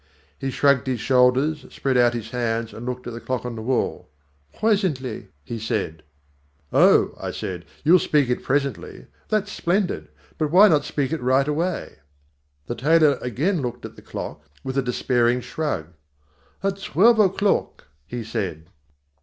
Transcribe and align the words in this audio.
He 0.39 0.49
shrugged 0.49 0.87
his 0.87 0.99
shoulders, 0.99 1.63
spread 1.69 1.95
out 1.95 2.15
his 2.15 2.31
hands 2.31 2.73
and 2.73 2.87
looked 2.87 3.05
at 3.05 3.13
the 3.13 3.21
clock 3.21 3.45
on 3.45 3.55
the 3.55 3.61
wall. 3.61 4.09
"Presently," 4.59 5.27
he 5.43 5.59
said. 5.59 6.01
"Oh," 6.73 7.13
I 7.19 7.29
said, 7.29 7.65
"you'll 7.83 7.99
speak 7.99 8.27
it 8.27 8.41
presently. 8.41 9.05
That's 9.29 9.51
splendid. 9.51 10.07
But 10.39 10.49
why 10.49 10.69
not 10.69 10.85
speak 10.85 11.13
it 11.13 11.21
right 11.21 11.47
away?" 11.47 11.97
The 12.65 12.73
tailor 12.73 13.19
again 13.21 13.61
looked 13.61 13.85
at 13.85 13.95
the 13.95 14.01
clock 14.01 14.41
with 14.63 14.75
a 14.75 14.81
despairing 14.81 15.39
shrug. 15.39 15.89
"At 16.63 16.81
twelve 16.81 17.19
o'clock," 17.19 17.85
he 18.07 18.23
said. 18.23 18.71